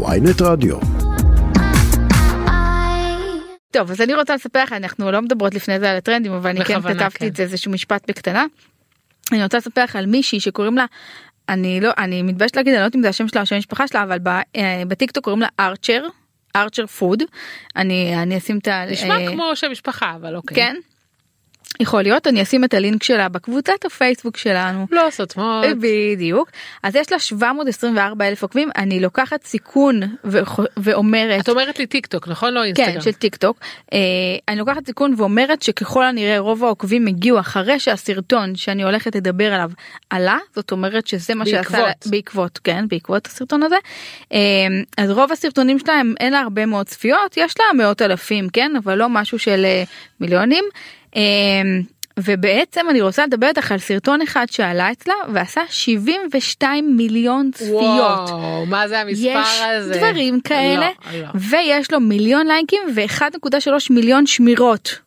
[0.00, 0.78] ynet רדיו.
[3.70, 6.64] טוב אז אני רוצה לספר לך אנחנו לא מדברות לפני זה על הטרנדים אבל אני
[6.64, 7.26] כן כתבתי כן.
[7.26, 8.44] את זה איזשהו משפט בקטנה.
[9.32, 10.84] אני רוצה לספר לך על מישהי שקוראים לה
[11.48, 13.88] אני לא אני מתביישת להגיד אני לא יודעת אם זה השם שלה או שם המשפחה
[13.88, 16.02] שלה אבל ב- אה, בטיקטוק קוראים לה ארצ'ר
[16.56, 17.22] ארצ'ר food
[17.76, 18.84] אני אני אשים את ה...
[18.90, 20.56] נשמע אה, כמו שם משפחה אבל אוקיי.
[20.56, 20.76] כן.
[21.80, 24.86] יכול להיות אני אשים את הלינק שלה בקבוצת הפייסבוק שלנו.
[24.90, 25.64] לא סותמות.
[25.80, 26.50] בדיוק
[26.82, 30.00] אז יש לה 724 אלף עוקבים אני לוקחת סיכון
[30.76, 32.92] ואומרת את אומרת לי טיק טוק נכון לא אינסטגרם.
[32.92, 33.60] כן של טיק טוק
[33.92, 33.98] אה,
[34.48, 39.70] אני לוקחת סיכון ואומרת שככל הנראה רוב העוקבים הגיעו אחרי שהסרטון שאני הולכת לדבר עליו
[40.10, 42.06] עלה זאת אומרת שזה מה שעשה בעקבות.
[42.06, 43.76] בעקבות כן בעקבות הסרטון הזה
[44.32, 44.38] אה,
[44.98, 48.94] אז רוב הסרטונים שלה אין לה הרבה מאוד צפיות יש לה מאות אלפים כן אבל
[48.94, 49.84] לא משהו של אה,
[50.20, 50.64] מיליונים.
[51.16, 51.22] אה,
[52.18, 58.30] ובעצם אני רוצה לדבר איתך על סרטון אחד שעלה אצלה ועשה 72 מיליון צפיות.
[58.30, 59.94] וואו, מה זה המספר יש הזה?
[59.96, 61.28] דברים כאלה לא, לא.
[61.34, 64.98] ויש לו מיליון לייקים ו-1.3 מיליון שמירות.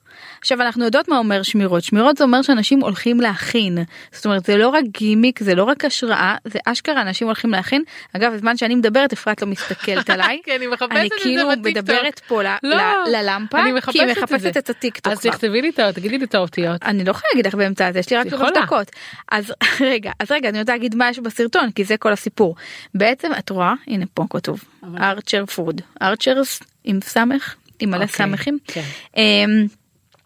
[0.46, 3.78] עכשיו אנחנו יודעות מה אומר שמירות שמירות זה אומר שאנשים הולכים להכין
[4.12, 7.84] זאת אומרת זה לא רק גימיק זה לא רק השראה זה אשכרה אנשים הולכים להכין
[8.14, 11.50] אגב בזמן שאני מדברת אפרת לא מסתכלת עליי אני אני כאילו.
[11.64, 14.58] מדברת פה ל- לא, ל- ללמפה אני כי היא מחפשת את.
[14.58, 15.14] את הטיקטוק.
[15.14, 15.32] אז כבר.
[15.32, 15.92] תכתבי לי את ה...
[15.94, 16.84] תגידי לי את האותיות.
[16.84, 18.50] אני לא יכולה להגיד לך באמצע הזה יש לי רק שלוש.
[18.64, 18.92] דקות
[19.32, 19.54] אז
[19.92, 22.56] רגע אז רגע אני רוצה להגיד מה יש בסרטון כי זה כל הסיפור
[22.96, 24.64] בעצם את רואה הנה פה כתוב
[25.02, 28.58] ארצ'ר פוד ארצ'רס עם סמך עם מלא אוקיי, סמכים.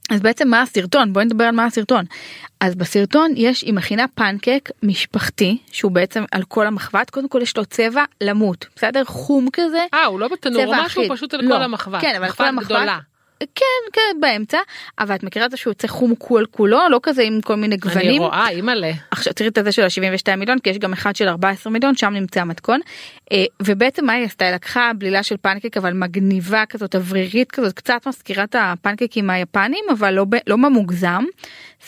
[0.10, 2.06] אז בעצם מה הסרטון בואי נדבר על מה הסרטון
[2.60, 7.58] אז בסרטון יש היא מכינה פנקק משפחתי שהוא בעצם על כל המחבת קודם כל יש
[7.58, 11.12] לו צבע למות בסדר חום כזה אה הוא לא בתנור משהו אחיד.
[11.12, 11.56] פשוט על לא.
[11.56, 12.02] כל המחבת.
[12.02, 13.00] כן אבל על כל מחבת המחבת גדולה.
[13.40, 14.58] כן כן באמצע
[15.00, 17.76] אבל את מכירה את זה שהוא יוצא חום כול כולו לא כזה עם כל מיני
[17.76, 18.22] אני גוונים.
[18.22, 18.92] רואה אימא'לה.
[19.12, 22.14] עכשיו תראי את הזה של ה-72 מיליון כי יש גם אחד של 14 מיליון שם
[22.14, 22.80] נמצא המתכון
[23.32, 27.74] אה, ובעצם מה היא עשתה היא לקחה בלילה של פנקק אבל מגניבה כזאת אוורירית כזאת
[27.74, 31.24] קצת מזכירה את הפנקקים היפנים אבל לא, לא במוגזם.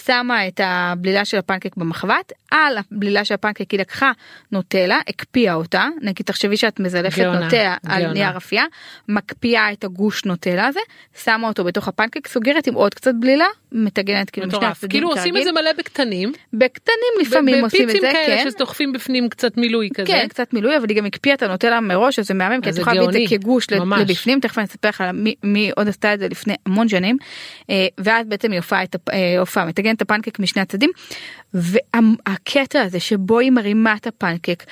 [0.05, 4.11] שמה את הבלילה של הפנקק במחבת על הבלילה של הפנקק היא לקחה
[4.51, 8.11] נוטלה הקפיאה אותה נגיד תחשבי שאת מזלפת גאונה, נוטלה על.
[8.11, 8.63] נייר אפייה
[9.09, 10.79] מקפיאה את הגוש נוטלה הזה
[11.23, 14.65] שמה אותו בתוך הפנקק סוגרת עם עוד קצת בלילה מטגנת כאילו משני.
[14.65, 15.37] הצדדים כאילו עושים.
[15.37, 16.33] את זה מלא בקטנים.
[16.53, 18.51] בקטנים לפעמים עושים את בפיצים זה כאלה כן.
[18.51, 20.07] שדוחפים בפנים קצת מילוי כזה.
[20.07, 22.77] כן קצת מילוי אבל היא גם הקפיאה את הנוטלה מראש אז זה מהמם כי את
[22.77, 23.67] יכולה להביא את זה כגוש.
[23.71, 25.03] לבפנים תכף אני אספר לך
[25.43, 27.17] מי עוד עשתה את זה לפני המון שנים
[27.69, 28.59] אה, ואז בעצם היא
[29.39, 30.89] הופעה מטגנת את הפנקק משני הצדדים
[31.53, 34.63] והקטע הזה שבו היא מרימה את הפנקק.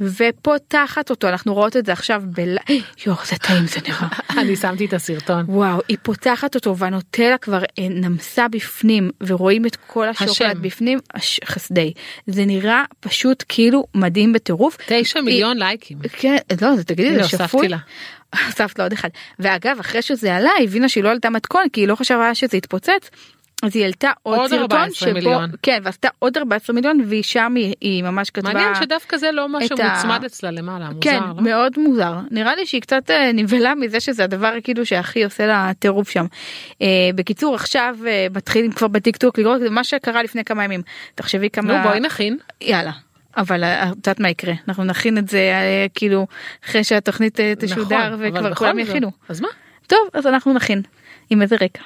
[0.00, 2.56] ופותחת אותו אנחנו רואות את זה עכשיו בל...
[3.06, 4.08] יואו זה טעים זה נראה.
[4.42, 5.44] אני שמתי את הסרטון.
[5.48, 10.62] וואו היא פותחת אותו והנוטלה כבר אה, נמסה בפנים ורואים את כל השוקולד.
[10.62, 11.92] בפנים הש- חסדי
[12.26, 14.76] זה נראה פשוט כאילו מדהים בטירוף.
[14.86, 15.98] תשע היא- מיליון לייקים.
[16.12, 17.68] כן לא זה תגידי זה שפוי.
[18.46, 19.08] הוספת לה עוד אחד
[19.38, 23.10] ואגב אחרי שזה עלה הבינה שהיא לא עלתה מתכון כי היא לא חשבה שזה יתפוצץ.
[23.62, 25.50] אז היא העלתה עוד, עוד סרטון 14 מיליון.
[25.62, 29.48] כן ועשתה עוד 14 מיליון והיא שם היא, היא ממש כתבה מעניין שדווקא זה לא
[29.48, 30.86] מה את ה- אצלה למעלה.
[30.86, 31.00] מוזר.
[31.00, 31.42] כן לא?
[31.42, 35.70] מאוד מוזר נראה לי שהיא קצת אה, נבהלה מזה שזה הדבר כאילו שהכי עושה לה
[35.78, 36.26] טירוף שם.
[36.82, 40.82] אה, בקיצור עכשיו אה, מתחילים כבר בטיקטוק לראות מה שקרה לפני כמה ימים
[41.14, 42.38] תחשבי כמה נו בואי נכין.
[42.60, 42.92] יאללה.
[43.36, 46.26] אבל אה, את יודעת מה יקרה אנחנו נכין את זה אה, כאילו
[46.64, 48.78] אחרי שהתוכנית תשודר נכון, וכבר כולם.
[48.78, 49.10] יכינו.
[49.28, 49.48] אז מה?
[49.86, 50.82] טוב אז אנחנו נכין.
[51.30, 51.82] עם איזה רקע.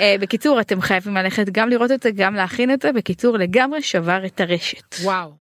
[0.00, 3.82] אה, בקיצור אתם חייבים ללכת גם לראות את זה גם להכין את זה בקיצור לגמרי
[3.82, 4.94] שבר את הרשת.
[5.02, 5.34] וואו.